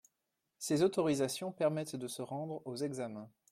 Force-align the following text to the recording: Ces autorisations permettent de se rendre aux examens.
Ces 0.57 0.81
autorisations 0.81 1.51
permettent 1.51 1.95
de 1.95 2.07
se 2.07 2.23
rendre 2.23 2.63
aux 2.65 2.75
examens. 2.77 3.29